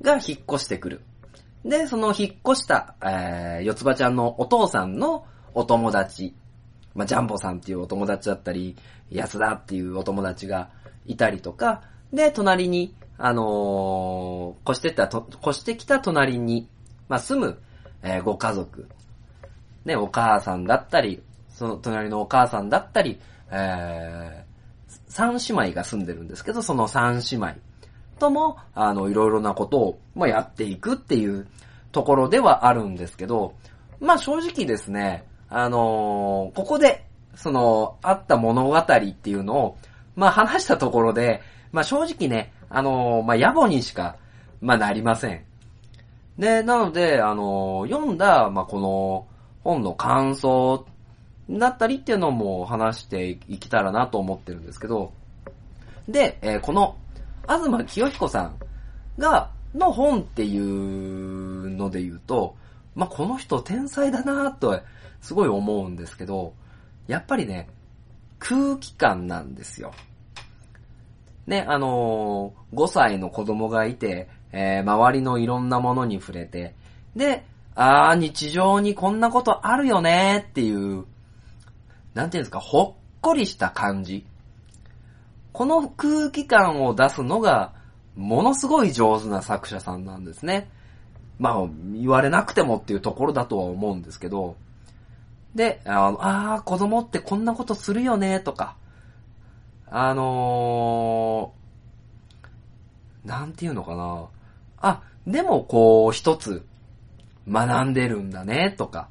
[0.01, 1.01] が引っ越してくる。
[1.65, 6.33] で、その引っ越した、えー、四つ葉ちゃんのお父さんのお友達、
[6.95, 8.77] まあ、ジャンボさんっていうお友達だったり、
[9.11, 10.69] 安田っていうお友達が
[11.05, 11.81] いたりとか、
[12.13, 16.69] で、隣に、あのー越してった、越してきた隣に、
[17.09, 17.59] まあ、住む、
[18.03, 18.87] えーご家族、
[19.85, 23.19] ね、お母さんだったり、その隣のお母さんだったり、
[23.51, 27.53] えー、三姉妹が住んでるんですけど、その三姉妹
[28.19, 31.47] とも、あの、いろいろなことを、まあ、やっていくっていう
[31.91, 33.53] ところではあるんですけど、
[33.99, 37.05] まあ、正直ですね、あのーここで、
[37.35, 39.77] その、あった物語っていうのを、
[40.15, 44.17] まあ、話したところで、まあ、正直ね、あのーまあ、野暮にしか、
[44.61, 45.43] まあ、なりません。
[46.37, 49.27] で、なので、あのー読んだ、まあ、この
[49.63, 50.85] 本の感想
[51.49, 55.13] だったりっていうのも話していけたらなと思ってるんですけど、
[56.07, 56.97] で、えーこの、
[57.47, 58.55] 東清彦さん
[59.17, 62.55] が、の本っていうので言うと、
[62.95, 64.79] まあ、この人天才だなと、
[65.21, 66.53] すごい思うんですけど、
[67.07, 67.69] やっぱりね、
[68.39, 69.93] 空気感なんですよ。
[71.45, 76.75] ね、あのー5歳の子供がいて、えー周りのいろんなものに触れて、
[77.15, 81.05] で、あー、日常にこんなことあるよねっていう、
[82.17, 84.25] なんていうんですか、ほっこりした感じ。
[85.53, 87.73] この空気感を出すのが、
[88.15, 90.67] ものすごい上手な作者さんなんですね。
[91.37, 94.55] まあ、言われなくてもっていうところだとは思うんですけど、
[95.53, 98.75] で、あの、あー、子供ってこんなことするよね、とか、
[99.85, 104.25] あのー、なんていうのかな。
[104.81, 106.65] あ、でもこう、一つ、
[107.47, 109.07] 学んでるんだね、とか。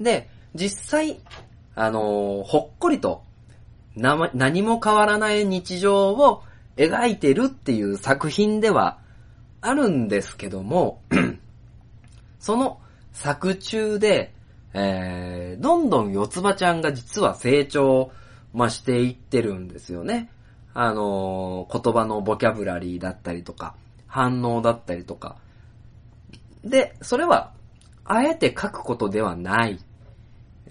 [0.00, 1.20] で、実際、
[1.74, 3.22] あのーほっこりと、
[3.96, 6.42] な、何も変わらない日常を
[6.76, 8.98] 描いてるっていう作品では
[9.60, 11.02] あるんですけども、
[12.38, 12.80] その
[13.12, 14.34] 作中で、
[14.74, 18.10] えー、どんどん四つ葉ちゃんが実は成長、
[18.52, 20.30] まあ、していってるんですよね。
[20.74, 23.74] あのー言葉のボキャブラリーだったりとか、
[24.06, 25.36] 反応だったりとか。
[26.64, 27.52] で、それは、
[28.04, 29.78] あえて書くことではない。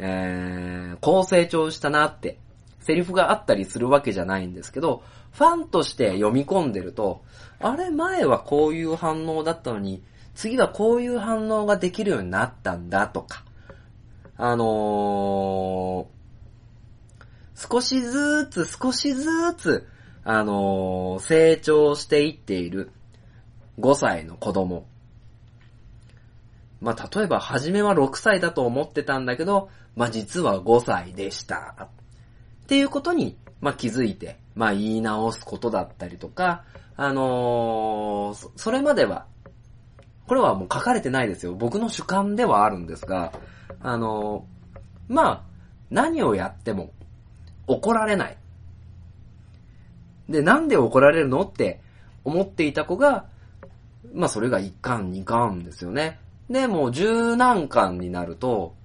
[0.04, 2.40] えー、こう成長したなって、
[2.80, 7.22] セリフがあったりするわけじゃないんですけど、ファンとして読み込んでると、
[7.60, 10.02] あれ前はこういう反応だったのに、
[10.34, 13.43] 次はこういう反応ができるようになったんだとか、
[14.38, 19.88] あのー、少しずつ少しずつ、
[20.24, 22.91] あのー成長していっている
[23.80, 24.88] 5歳の子供。
[26.80, 31.89] まあ、例えば、初めは6歳だと思ってたんだけど、まあ、実は5歳でした。
[32.64, 36.64] っていうことに、まあ、気づいて、まあ、言い直すことだったりとか、
[36.96, 39.26] あのーそれまでは、
[40.28, 41.54] これはもう書かれてないですよ。
[41.54, 43.34] 僕の主観ではあるんですが、
[43.82, 45.42] あのーまあ、
[45.89, 46.92] 何をやっても
[47.68, 48.38] 怒られない。
[50.30, 51.82] で、なんで怒られるのって
[52.24, 53.26] 思っていた子が、
[54.14, 56.20] まあそれが1巻、2巻ですよね。
[56.50, 58.76] で、もう十何巻になると、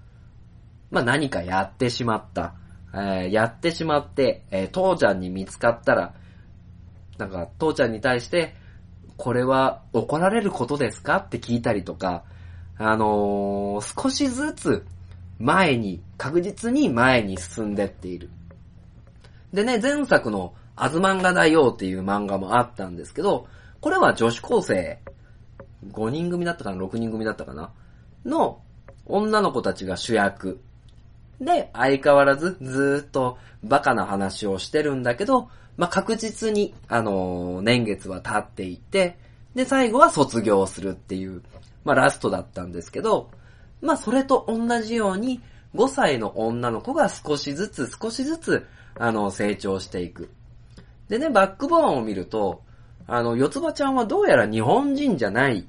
[0.90, 2.54] まあ何かやってしまった。
[2.94, 6.14] えーやってしまって、えー父ちゃんに見つかったら、
[7.18, 8.54] なんか父ちゃんに対して、
[9.16, 11.16] これは怒られることですか？
[11.16, 12.24] って聞いたりとか、
[12.78, 14.86] あのー少しずつ
[15.38, 18.30] 前に、確実に前に進んでっている。
[19.52, 23.46] でね、前作のアズマンガ大王っていう漫画もあったんですけど、
[23.80, 25.00] これは女子高生、
[25.90, 27.72] 5人組だったかな ?6 人組だったかな？
[28.24, 28.60] の
[29.04, 30.60] 女の子たちが主役。
[31.40, 39.18] で、相変わらずずっとバカな話をしてるんだけど、まあ、確実に、あのー年月は経っていって、
[39.54, 41.42] で、最後は卒業するっていう、
[41.84, 43.30] まあ、ラストだったんですけど、
[43.82, 45.40] まあ、それと同じように、
[45.74, 48.66] 5歳の女の子が少しずつ少しずつ、
[48.98, 50.30] あの、成長していく。
[51.08, 52.62] でね、バックボーンを見ると、
[53.06, 55.66] あの、四つ葉ちゃんはどうやら日本人じゃない。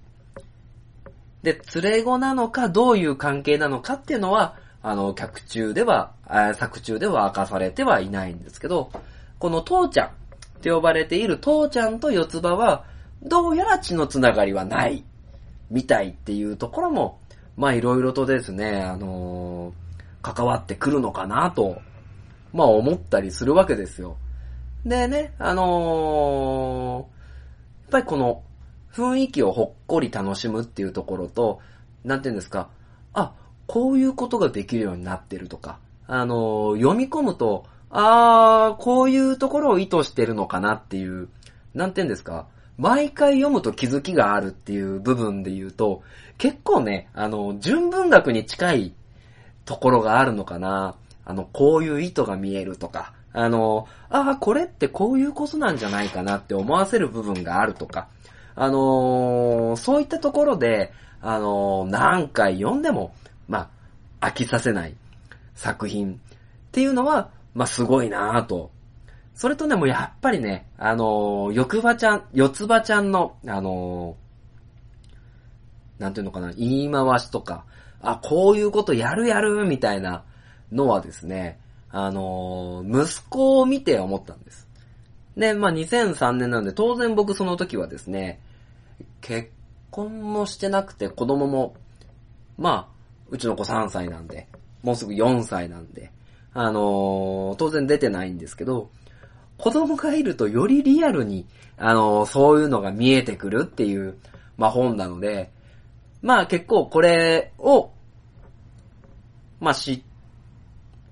[1.43, 6.13] で、連れ子なのか、どういう関係なのかっていうのは、あの、客中では、
[6.55, 8.91] 作中では明かされてはいないんですけど、
[9.39, 10.11] この父ちゃんっ
[10.61, 12.85] て呼ばれている父ちゃんと四つ葉は、
[13.23, 15.03] どうやら血のつながりはない、
[15.69, 17.19] みたいっていうところも、
[17.55, 19.87] まあいろいろとですね、あのー
[20.23, 21.81] 関わってくるのかなと、
[22.51, 24.17] まあ思ったりするわけですよ。
[24.85, 27.17] でね、あのー
[27.87, 28.43] やっぱりこの
[28.91, 31.61] 雰囲気をほっこり楽しむっていうところと、
[32.03, 32.69] なんていうんですか、
[33.13, 33.33] あ、
[33.67, 41.29] こういうことができるようになってるとか、あの読み込むと、あー、こういうところを意図してるのかなっていう、
[41.73, 42.47] なんていうんですか、
[42.77, 46.01] 毎回読むと気づきがあるっていう部分で言うと、
[46.37, 48.93] 結構ね、あの、純文学に近い
[49.65, 50.95] ところがあるのかな。
[51.25, 58.07] あの、こういう意図が見えるとか、あの、ああ、これってこういうことなんじゃないかなって思わせる部分があるとか、
[58.59, 60.91] あのそういったところで、
[61.21, 63.13] あの何回読んでも、
[63.47, 63.69] ま
[64.19, 64.95] あ、飽きさせない
[65.55, 66.17] 作品っ
[66.71, 68.71] ていうのは、まあ、すごいなぁと。
[69.33, 74.27] それとね、もうやっぱりね、あのー、欲葉ちゃん、四つ葉ちゃんの、あのー
[76.01, 77.65] なんていうのかな、言い回しとか、
[78.01, 80.23] あ、こういうことやるやる、みたいな
[80.71, 84.67] のはですね、あのー息子を見て思ったんです。
[85.35, 88.39] で、まあ、2003年なんで、当然僕その時はですね、
[89.21, 89.51] 結
[89.91, 91.75] 婚もしてなくて子供も、
[92.57, 92.96] まあ、
[93.29, 94.47] うちの子3歳なんで、
[94.83, 96.11] もうすぐ4歳なんで、
[96.53, 98.89] あのー当然出てないんですけど、
[99.57, 101.47] 子供がいるとよりリアルに、
[101.77, 104.17] あのーそういうのが見えてくるっていう、
[104.57, 105.51] ま本なので、
[106.21, 107.91] まあ結構これを、
[109.59, 110.03] まあし、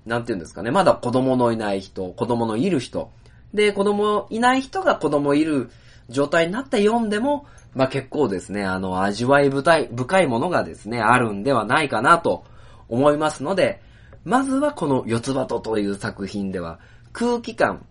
[0.04, 3.10] なんていうんですかね、まだ子供のいない人、子供のいる人、
[3.54, 5.70] で、子供いない人が子供いる
[6.08, 7.46] 状態になって読んでも、
[7.76, 12.44] まあ結構ですね、あの、味わい深い、深いものがですね、あるんではないかなと
[12.88, 13.82] 思いますので、
[14.24, 16.80] まずはこの四つ葉とという作品では、
[17.12, 17.84] 空気感、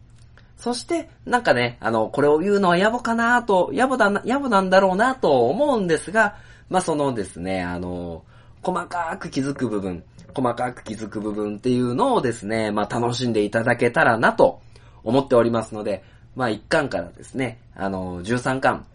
[0.57, 6.35] そして、なんかね、あの、これを言うのは野暮かなと、野暮だな、野暮なんだろうなと思うんですが、
[6.67, 8.23] まあ、そのですね、あの、
[8.63, 14.61] 細かく気づく部分、細かく気づく部分っていうのをですね、まあ、楽しんでいただけたらなと
[15.03, 16.03] 思っておりますので、
[16.35, 18.87] まあ、1巻からですね、あの、13巻、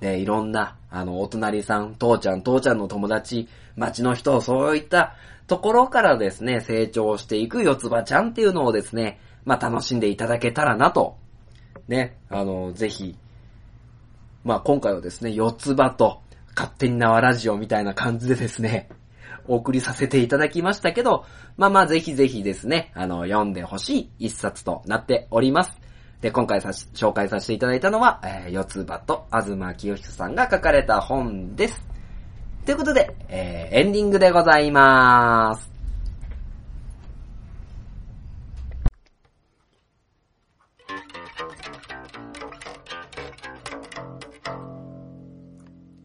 [0.00, 5.14] で、いろんな、あの、お隣さん、父ちゃん、父ちゃんの友達、町の人、そういった
[5.46, 11.16] ところからですね、成長していく四つ葉ちゃんっていうのをですね、まあ、楽しんでいただけたらなと、
[11.88, 13.16] ね、あの、ぜひ、
[14.44, 16.20] まあ、今回はですね、四つ葉と、
[16.54, 18.88] 勝手に縄ラジオみたいな感じでですね、
[19.46, 21.24] お送りさせていただきましたけど、
[21.56, 25.78] まあまあぜひぜひですね、あの、読んでほしい一冊となっております。
[26.20, 31.80] で、今回さし紹介させていただいたのは、えー、四つ葉と東清彦さんが書かれた本です。
[32.64, 35.76] ということで、えー、エンディングでございまーす。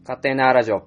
[0.04, 0.86] 勝手なラジオ。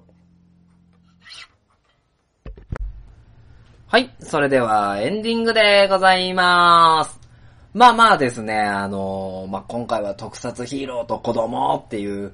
[3.88, 4.14] はい。
[4.20, 7.25] それでは、エンディングでございまーす。
[7.76, 12.32] まあまあですね、あのまあ今回は特撮ヒーローと子供っていう、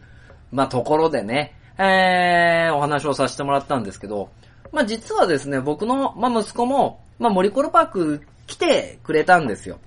[0.53, 4.30] まあところでね、えー、お話をさせてもらったんですけど、
[4.70, 9.80] まあ実はですね、僕の、まあ息子も、まあ森コロパーク来てくれたんですよ。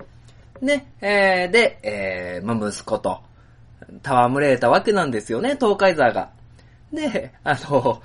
[0.60, 3.22] ね、えー、で、えー、まあ息子と、
[4.03, 6.32] 戯れたわけなんですよね、東海座が。
[6.91, 8.01] で、あの、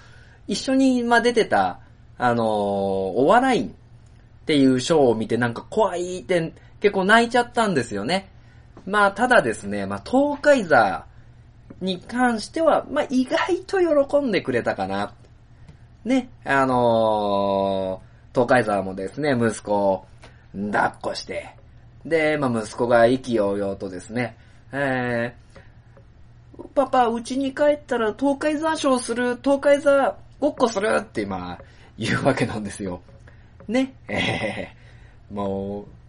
[0.47, 1.81] 一緒に、ま、出てた、
[2.17, 3.71] あのお笑いっ
[4.47, 8.31] ていうショーを見てなんか怖いって結構泣いちゃったんですよね。
[8.87, 11.07] まあ、ただですね、まあ、東海座
[11.81, 15.15] に関しては、まあ、意外と喜んでくれたかな。
[16.05, 20.07] ね、あのー、東海沢もですね、息子を
[20.55, 21.55] 抱っこして、
[22.05, 24.37] で、まあ、息子が意気揚々とですね、
[24.73, 31.59] えー、パパ、うちに帰ったら東海沢ショーする、東海沢ごっこするって今、
[31.99, 33.03] 言うわけなんですよ。
[33.69, 36.00] ね、えー、もう、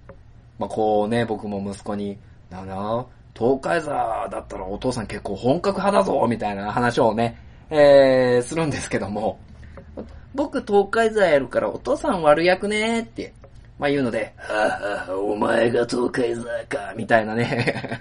[0.62, 2.20] まあ、こうね、僕も息子に、
[2.52, 3.04] なな、
[3.36, 7.36] 東海沢だったらお父さん結構本格派だぞ、みたいな話をね、
[7.72, 9.40] えー、するんですけども、
[10.36, 13.34] 僕東海沢やるからお父さん悪役ねって、
[13.80, 18.00] まあ、言うので、はぁはぁお前が東海沢か、みたいなね、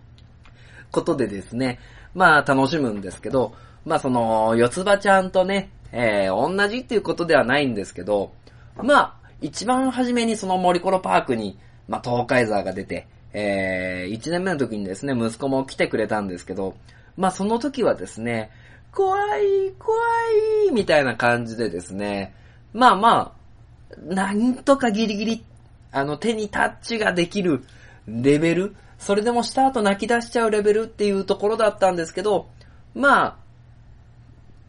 [0.92, 1.78] ことでですね、
[2.12, 3.54] まあ楽しむんですけど、
[3.86, 8.34] まあその、四つ葉ちゃんとね、えー、同じっていうことではないんですけど、
[8.76, 16.76] まあ、一番初めにその森コロパークに、まあ東海沢が出て、えー、1年目の時にですね、息子も来てくれたんですけど、
[17.16, 18.50] まあその時はですね、
[18.92, 19.98] 怖い、怖
[20.70, 22.34] い、みたいな感じでですね、
[22.72, 23.34] まあま
[23.92, 25.44] あ、なんとかギリギリ、
[25.92, 27.64] あの手にタッチができる
[28.06, 32.48] レベル、それでもした後泣き出しちゃうレベルっていうところだったんですけど、
[32.94, 33.36] まあ、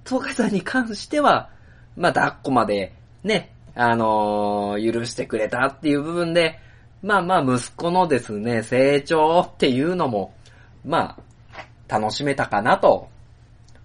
[0.06, 1.50] 東海さんに関しては、
[1.96, 2.94] まあ抱っこまで
[3.24, 6.60] ね、あのー許してくれたっていう部分で、
[7.02, 10.34] まあまあ息子のですね、成長っていうのも、
[10.86, 13.10] まあ、楽しめたかなと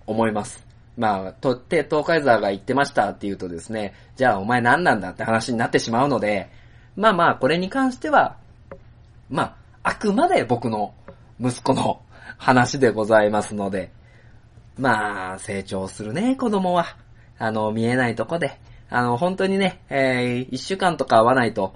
[0.07, 0.67] 思います。
[0.97, 6.51] まあ、とって、東海沢が言ってましたって言うとですね、じゃあお前何なんだって話になってしまうので、
[6.97, 8.37] まあまあ、これに関しては、
[9.31, 9.57] まあ、
[9.91, 10.95] あくまで僕の
[11.41, 12.03] 息子の
[12.37, 13.91] 話でございますので、
[14.79, 16.97] まあ、成長するね、子供は。
[17.39, 18.59] あの、見えないとこで。
[18.89, 21.75] あの、本当にね、えー、一週間とか会わないと、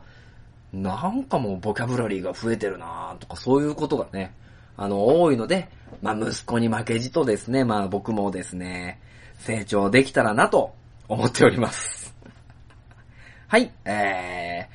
[0.73, 4.35] なんかもうボキャブラリーが増えてるなとかそういうことがね、
[4.77, 5.69] あの、多いので、
[6.03, 9.01] まあ、息子に負けじとですね、まあ、僕もですね、
[9.39, 10.75] 成長できたらなと
[11.09, 12.15] 思っております。
[13.49, 14.69] はい、え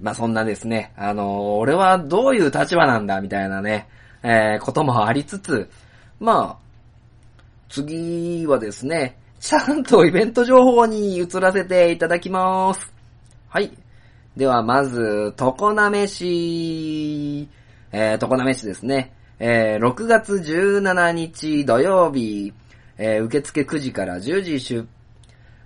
[0.00, 3.88] ー、まあ、そんなですね、あの、俺はどういう立場なんだ、みたいなね、
[4.22, 5.68] えー、こともありつつ、
[6.20, 6.64] まあ、
[7.68, 12.94] 次はですね、ちゃんとイベント情報に移らせていただきます。
[13.48, 13.76] はい。
[14.36, 17.48] では、まず、常滑市、
[17.92, 19.14] えー、常滑市ですね。
[19.38, 22.52] えー、6月17日土曜日、
[22.98, 24.88] えー、受付9時から10時出、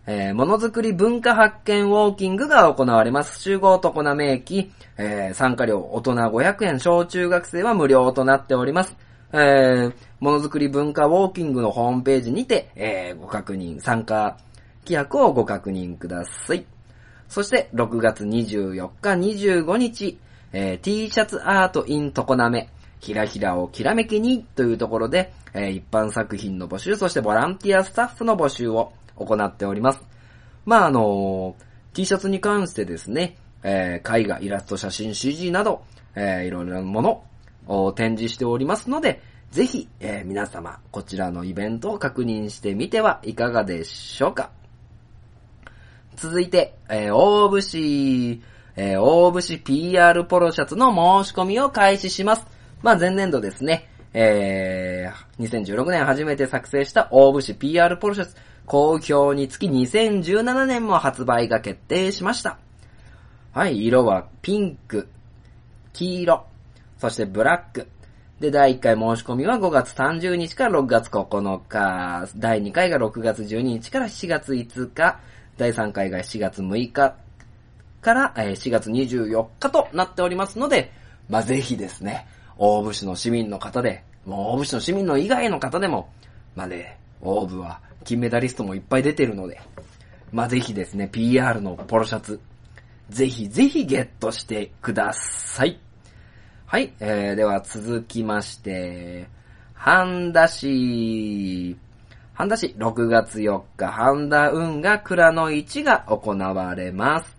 [0.07, 3.41] えー、ものづくり文化発見ウォーキングが行われます。
[3.41, 8.95] 集合常滑駅、えー、参加料大人500円、小中学生は無料となっております。
[9.33, 14.37] えー、ものづくり文化ウォーキングのホームページにて、えー、ご確認、参加
[14.85, 16.78] 規約をご確認ください。
[17.29, 20.19] そして、6月24日、25日、
[20.53, 22.69] えー T シャツアート in 常滑、
[23.01, 30.01] ひらひらをきらめきにというところで、えー一般作品の募集、そしてボランティアスタッフの募集を行っております。
[30.65, 35.83] まあ、あのー T シャツに関してですね、えー絵画、イラスト、写真、CG など、
[36.15, 37.25] えーいろいろなもの
[37.67, 39.21] を展示しておりますので、
[39.51, 44.58] ぜひ、えー皆様、こちらのイベントを確認してみてはいかがでしょうか。
[46.21, 48.41] 続いて、えー、大節、
[48.75, 50.89] えー、大節 PR ポロシャツの
[51.23, 52.45] 申し込みを開始します。
[52.83, 58.35] まあ、前年度ですね、えー、2016年初めて作成した大節 PR ポロシャツ、
[58.67, 62.59] 好評につき2017年も発売が決定しました。
[63.53, 65.09] はい、色はピンク、
[65.93, 66.47] 黄色、
[66.99, 67.87] そしてブラック。
[68.41, 75.21] で、第1回申し込みは5月30日から6月9日、第2回が6月12日から7月5日、
[75.59, 77.17] 第3回が7月6日
[78.01, 80.93] からえ4月24日となっておりますので、
[81.29, 86.11] まあ、ぜひですね、大府市の市民の方で、もう大府市の市民の以外の方でも、
[86.55, 89.61] まあね、大府は金メダリストもいっぱい出てるので、
[90.33, 92.41] まあ、ぜひですね、PR のポロシャツ、
[93.11, 95.81] ぜひぜひゲットしてください。
[96.67, 99.27] はい、えー、では続きまして、
[99.75, 101.77] 半田市、
[102.39, 107.37] 半田市6月4日、半田運河蔵の市が行われます。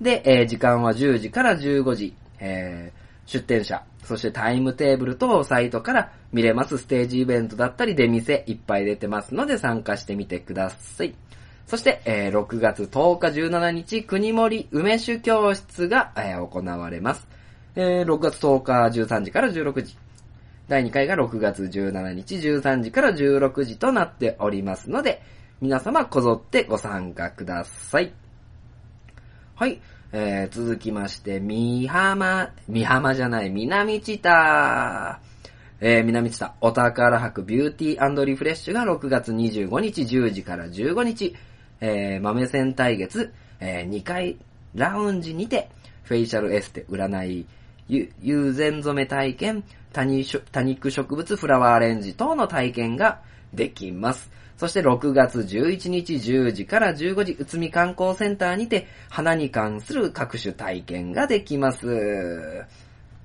[0.00, 11.14] で、えー時間は10時から15時、えー出店者、そしてタイムテーブルとサイトから見れますステージイベントだったり出店いっぱい出てますので参加してみてください。
[11.66, 17.28] そして、えー6月10日17日、国盛梅酒教室が、えー行われます。
[17.76, 18.72] えー6月10日
[19.02, 19.98] 13時から16時。
[20.68, 25.22] 第2回が6月17日13時から16時となっておりますので、
[25.62, 28.12] 皆様こぞってご参加ください。
[29.54, 29.80] はい。
[30.12, 35.18] えー、続きまして、美浜、美浜じゃない、南知多。
[35.80, 41.34] えー、南知多お宝博ビューティーリフレッシュが6月25日10時から15日、
[41.80, 44.36] えー、豆線対月、えー、2階
[44.74, 45.70] ラウンジにて、
[46.02, 47.46] フェイシャルエステ占い、
[47.88, 49.64] ゆ友禅染め体験、
[50.52, 53.20] 多肉植物フラワーアレンジ等の体験が
[53.52, 54.30] できます。
[54.58, 62.64] そして6月11日10時から15時、うつみ観光センターにて、花に関する各種体験ができます。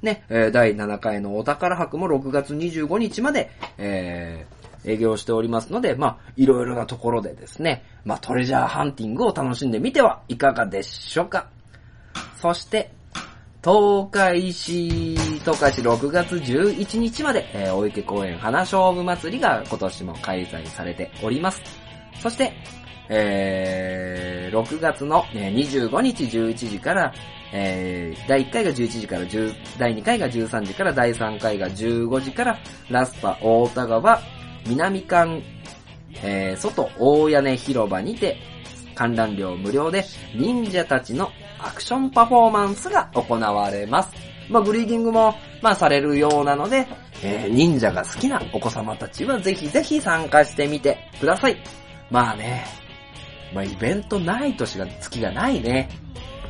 [0.03, 3.49] ね、え、第7回のお宝博も6月25日まで、
[3.80, 11.47] えー、営業しておりますので、まあ、いろいろなところでですね、まあ、トレジャーハンティングを楽しんでみてはいかがでしょうか。
[12.36, 12.91] そして、
[13.64, 21.61] 東海市、東海市6月11日まで、えー、大池公園花勝負祭りが今年も開催されております。
[22.20, 22.51] そして、
[23.07, 27.14] えー、6月の、ね、25日11時から、
[27.53, 32.59] えー、第1回が11時から10、第2回が13時から、第3回が15時から、
[32.89, 34.20] ラスパ大田川、
[34.68, 35.41] 南館、
[36.22, 38.36] えー、外大屋根広場にて、
[38.93, 40.03] 観覧料無料で、
[40.36, 41.30] 忍者たちの
[41.66, 44.09] アクションパフォーマンスが行われます。
[44.49, 46.86] まあ、グリーディングも、まあ、されるようなので、
[47.24, 51.57] えー、忍者が好きなお子様たちはぜひぜひ参加してみてください。
[52.11, 52.66] まあね、
[53.53, 55.89] まあ、イベントない年が月がないね。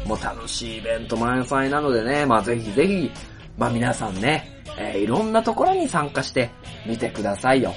[0.06, 3.12] もう楽しいイベント満載なのでね、まあぜひぜひ、
[3.58, 6.50] まあ皆さんね、えー、いろんなところに参加して
[6.86, 7.74] みてくださいよ。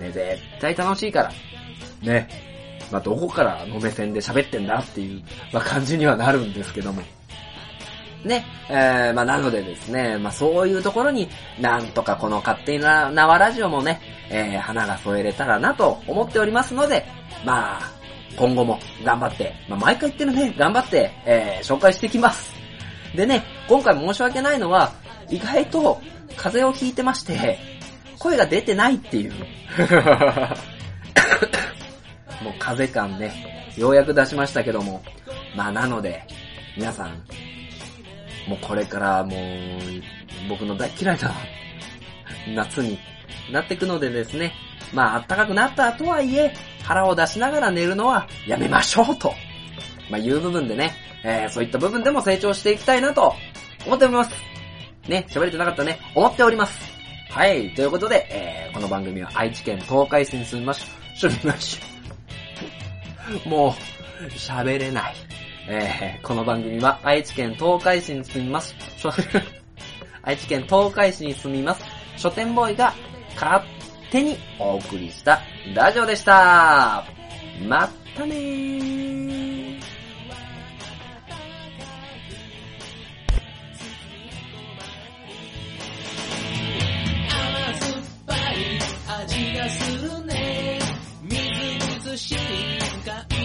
[0.00, 1.32] ね、絶対楽しいから。
[2.02, 2.47] ね。
[2.90, 5.22] まあ、どこからの目線で喋ってんだっていう、
[5.52, 7.02] まあ、感じにはなるんですけども。
[8.24, 11.28] ね、えー、まあ、なのでですね、まあ、そういうところに
[11.60, 17.06] なんとかこの勝手な縄ラジオもね、えー、花が添えれたらなと思っておりますので、
[17.44, 17.98] まあ、
[18.36, 22.52] 今後も頑張って、まあ、毎回言ってるね、頑張って、えー、紹介していきます。
[23.14, 24.92] でね、今回申し訳ないのは、
[25.30, 26.00] 意外と
[26.36, 27.58] 風邪をひいてまして、
[28.18, 29.32] 声が出てないっていう。
[32.42, 33.32] もう風感ね、
[33.76, 35.02] ようやく出しましたけども。
[35.56, 36.22] まあなので、
[36.76, 37.24] 皆さん、
[38.48, 39.38] もうこれからもう、
[40.48, 41.34] 僕の大嫌いな
[42.54, 42.98] 夏に
[43.52, 44.52] なっていくのでですね、
[44.92, 49.32] まあ暖かくなったとはいえ、腹を出しながら寝るのはやめましょうと、
[50.10, 53.34] まあいう部分でね、えー、そういった部分でも成長していきたいなと
[53.86, 54.30] 思っております。
[55.08, 56.78] ね、喋れてなかったね、思っております。
[57.30, 61.97] はい、ということで、えー、この番組は愛知県東海市に住みましょ、住みましょ。
[63.44, 63.74] も
[64.22, 65.14] う、喋れない。
[65.70, 68.74] えー、この番組は愛知県東海市に住みます。
[70.22, 71.84] 愛知県東海市に住みます。
[72.16, 72.94] 書店ボーイが
[73.34, 73.62] 勝
[74.10, 75.42] 手にお送りした
[75.74, 77.04] ラジオでした。
[77.66, 79.18] まったねー。
[89.20, 90.27] 味がする
[92.18, 93.37] 心灵感应